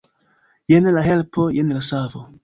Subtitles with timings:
[0.71, 2.23] Jen la helpo, jen la savo!